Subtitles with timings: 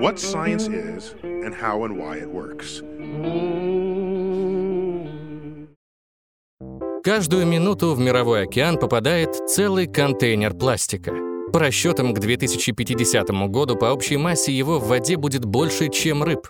[0.00, 2.82] what science is and how and why it works.
[7.02, 11.12] Каждую минуту в мировой океан попадает целый контейнер пластика.
[11.52, 16.48] По расчетам, к 2050 году по общей массе его в воде будет больше, чем рыб.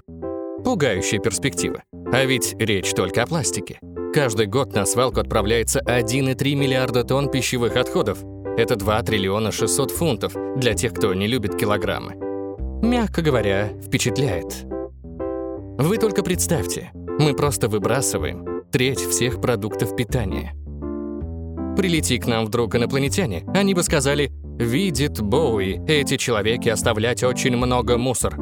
[0.65, 1.83] Пугающая перспектива.
[2.11, 3.79] А ведь речь только о пластике.
[4.15, 8.25] Каждый год на свалку отправляется 1,3 миллиарда тонн пищевых отходов.
[8.57, 12.26] Это 2 триллиона 600 фунтов для тех, кто не любит килограммы.
[12.83, 14.65] Мягко говоря, впечатляет.
[15.79, 20.55] Вы только представьте, мы просто выбрасываем треть всех продуктов питания.
[21.77, 27.99] Прилети к нам вдруг инопланетяне, они бы сказали «Видит Боуи, эти человеки оставлять очень много
[27.99, 28.37] мусор».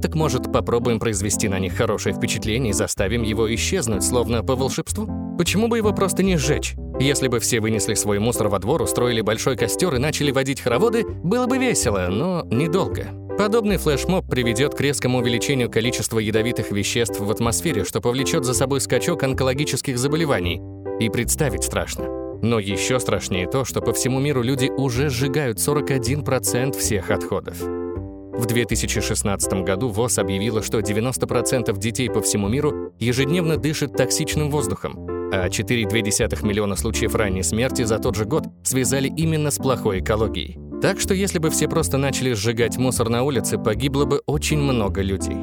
[0.00, 5.08] Так может, попробуем произвести на них хорошее впечатление и заставим его исчезнуть, словно по волшебству?
[5.36, 6.74] Почему бы его просто не сжечь?
[7.00, 11.04] Если бы все вынесли свой мусор во двор, устроили большой костер и начали водить хороводы,
[11.04, 13.08] было бы весело, но недолго.
[13.38, 18.80] Подобный флешмоб приведет к резкому увеличению количества ядовитых веществ в атмосфере, что повлечет за собой
[18.80, 20.60] скачок онкологических заболеваний.
[20.98, 22.08] И представить страшно.
[22.42, 27.60] Но еще страшнее то, что по всему миру люди уже сжигают 41% всех отходов.
[27.60, 35.06] В 2016 году ВОЗ объявила, что 90% детей по всему миру ежедневно дышат токсичным воздухом,
[35.32, 40.67] а 4,2 миллиона случаев ранней смерти за тот же год связали именно с плохой экологией.
[40.80, 45.02] Так что если бы все просто начали сжигать мусор на улице, погибло бы очень много
[45.02, 45.38] людей.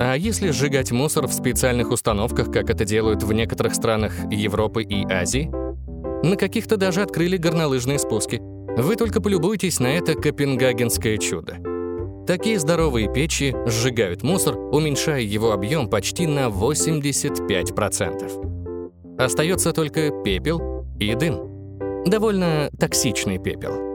[0.00, 5.04] А если сжигать мусор в специальных установках, как это делают в некоторых странах Европы и
[5.04, 5.50] Азии?
[6.24, 8.40] На каких-то даже открыли горнолыжные спуски.
[8.78, 11.58] Вы только полюбуйтесь на это копенгагенское чудо.
[12.26, 19.18] Такие здоровые печи сжигают мусор, уменьшая его объем почти на 85%.
[19.18, 22.04] Остается только пепел и дым.
[22.06, 23.87] Довольно токсичный пепел.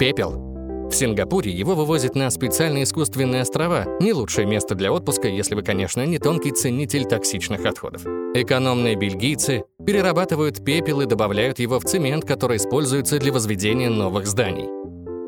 [0.00, 3.84] Пепел в Сингапуре его вывозят на специальные искусственные острова.
[4.00, 8.06] Не лучшее место для отпуска, если вы, конечно, не тонкий ценитель токсичных отходов.
[8.34, 14.70] Экономные бельгийцы перерабатывают пепел и добавляют его в цемент, который используется для возведения новых зданий.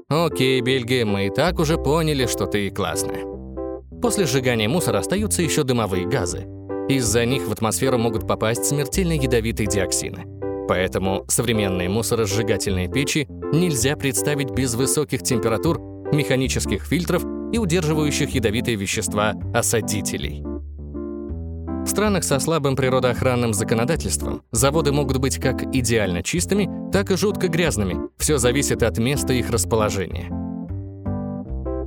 [0.08, 3.26] Окей, Бельгия, мы и так уже поняли, что ты классная.
[4.00, 6.46] После сжигания мусора остаются еще дымовые газы.
[6.88, 10.24] Из-за них в атмосферу могут попасть смертельно ядовитые диоксины.
[10.66, 15.80] Поэтому современные мусоросжигательные печи нельзя представить без высоких температур,
[16.12, 20.42] механических фильтров и удерживающих ядовитые вещества осадителей.
[21.84, 27.48] В странах со слабым природоохранным законодательством заводы могут быть как идеально чистыми, так и жутко
[27.48, 28.08] грязными.
[28.18, 30.30] Все зависит от места их расположения.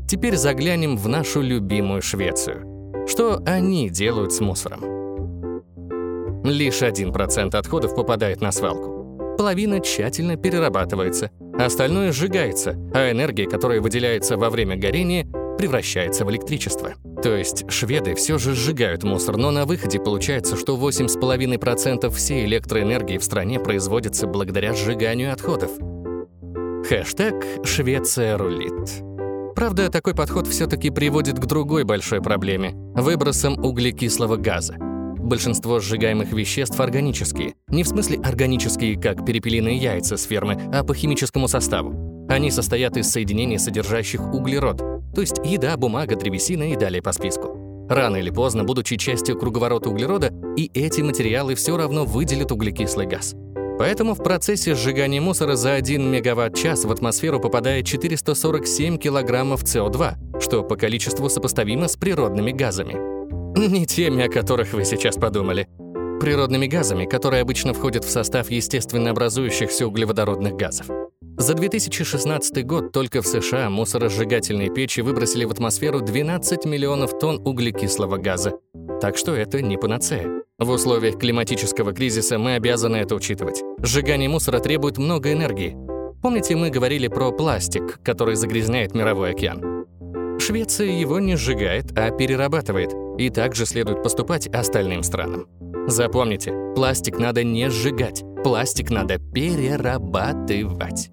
[0.08, 3.08] Теперь заглянем в нашу любимую Швецию.
[3.08, 4.82] Что они делают с мусором?
[6.44, 9.36] Лишь 1% отходов попадает на свалку.
[9.38, 15.28] Половина тщательно перерабатывается, остальное сжигается, а энергия, которая выделяется во время горения,
[15.58, 16.94] превращается в электричество.
[17.24, 23.18] То есть шведы все же сжигают мусор, но на выходе получается, что 8,5% всей электроэнергии
[23.18, 25.72] в стране производится благодаря сжиганию отходов.
[26.88, 28.74] Хэштег «Швеция рулит».
[29.56, 34.76] Правда, такой подход все-таки приводит к другой большой проблеме– выбросам углекислого газа
[35.26, 37.56] большинство сжигаемых веществ органические.
[37.68, 42.28] Не в смысле органические, как перепелиные яйца с фермы, а по химическому составу.
[42.30, 44.78] Они состоят из соединений, содержащих углерод,
[45.14, 47.88] то есть еда, бумага, древесина и далее по списку.
[47.90, 53.36] Рано или поздно, будучи частью круговорота углерода, и эти материалы все равно выделят углекислый газ.
[53.78, 60.64] Поэтому в процессе сжигания мусора за 1 мегаватт-час в атмосферу попадает 447 килограммов СО2, что
[60.64, 63.15] по количеству сопоставимо с природными газами.
[63.58, 65.68] Не теми, о которых вы сейчас подумали.
[66.20, 70.88] Природными газами, которые обычно входят в состав естественно образующихся углеводородных газов.
[71.38, 78.18] За 2016 год только в США мусоросжигательные печи выбросили в атмосферу 12 миллионов тонн углекислого
[78.18, 78.54] газа.
[79.00, 80.28] Так что это не панацея.
[80.60, 83.64] В условиях климатического кризиса мы обязаны это учитывать.
[83.82, 85.78] Сжигание мусора требует много энергии.
[86.22, 89.86] Помните, мы говорили про пластик, который загрязняет мировой океан?
[90.40, 95.48] Швеция его не сжигает, а перерабатывает– и также следует поступать остальным странам.
[95.88, 101.12] Запомните, пластик надо не сжигать, пластик надо перерабатывать.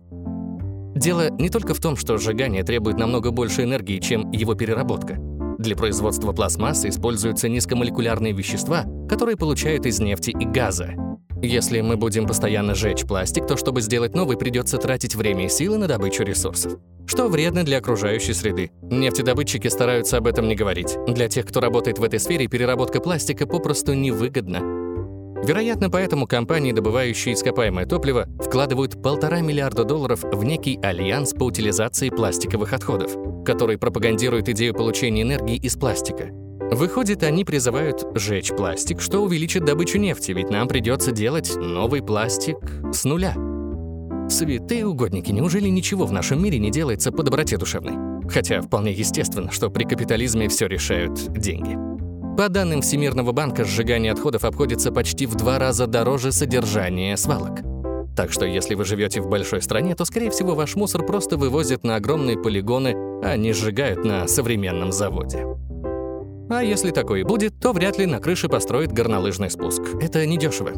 [0.94, 5.16] Дело не только в том, что сжигание требует намного больше энергии, чем его переработка.
[5.58, 10.94] Для производства пластмассы используются низкомолекулярные вещества, которые получают из нефти и газа.
[11.42, 15.76] Если мы будем постоянно жечь пластик, то чтобы сделать новый, придется тратить время и силы
[15.76, 18.70] на добычу ресурсов что вредно для окружающей среды.
[18.82, 20.96] Нефтедобытчики стараются об этом не говорить.
[21.06, 24.82] Для тех, кто работает в этой сфере, переработка пластика попросту невыгодна.
[25.44, 32.10] Вероятно, поэтому компании, добывающие ископаемое топливо, вкладывают полтора миллиарда долларов в некий альянс по утилизации
[32.10, 36.28] пластиковых отходов, который пропагандирует идею получения энергии из пластика.
[36.70, 42.58] Выходит, они призывают сжечь пластик, что увеличит добычу нефти, ведь нам придется делать новый пластик
[42.92, 43.34] с нуля.
[44.32, 48.22] Святые угодники, неужели ничего в нашем мире не делается по доброте душевной?
[48.30, 51.76] Хотя вполне естественно, что при капитализме все решают деньги.
[52.38, 57.60] По данным Всемирного банка, сжигание отходов обходится почти в два раза дороже содержания свалок.
[58.16, 61.84] Так что если вы живете в большой стране, то, скорее всего, ваш мусор просто вывозят
[61.84, 65.46] на огромные полигоны, а не сжигают на современном заводе.
[66.48, 69.82] А если такое и будет, то вряд ли на крыше построят горнолыжный спуск.
[70.00, 70.72] Это недешево.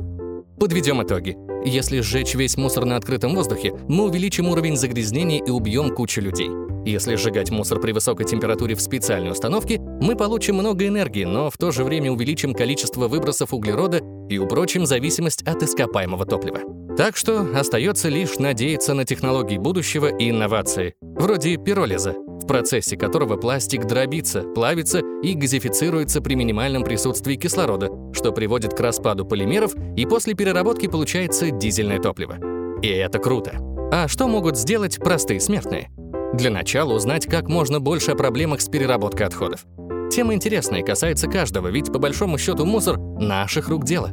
[0.59, 1.37] Подведем итоги.
[1.65, 6.51] Если сжечь весь мусор на открытом воздухе, мы увеличим уровень загрязнения и убьем кучу людей.
[6.85, 11.57] Если сжигать мусор при высокой температуре в специальной установке, мы получим много энергии, но в
[11.57, 16.61] то же время увеличим количество выбросов углерода и упрочим зависимость от ископаемого топлива.
[16.99, 23.37] Так что остается лишь надеяться на технологии будущего и инновации, вроде пиролиза, в процессе которого
[23.37, 30.07] пластик дробится, плавится и газифицируется при минимальном присутствии кислорода, что приводит к распаду полимеров, и
[30.07, 32.39] после переработки получается дизельное топливо.
[32.83, 33.59] И это круто.
[33.93, 35.91] А что могут сделать простые смертные?
[36.35, 39.65] Для начала узнать как можно больше о проблемах с переработкой отходов.
[40.11, 44.11] Тема интересная и касается каждого, ведь по большому счету мусор— наших рук дело.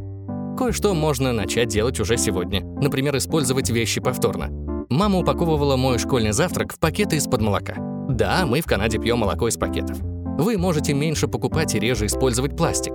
[0.57, 2.61] Кое-что можно начать делать уже сегодня.
[2.61, 4.49] Например, использовать вещи повторно.
[4.89, 7.90] Мама упаковывала мой школьный завтрак в пакеты из-под молока.
[8.15, 9.97] Да, мы в Канаде пьем молоко из пакетов.
[10.37, 12.93] Вы можете меньше покупать и реже использовать пластик.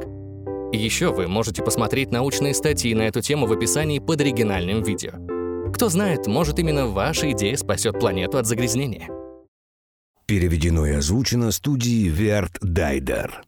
[0.72, 5.12] Еще вы можете посмотреть научные статьи на эту тему в описании под оригинальным видео.
[5.72, 9.08] Кто знает, может именно ваша идея спасет планету от загрязнения.
[10.26, 13.45] Переведено и озвучено студией Верт Дайдер.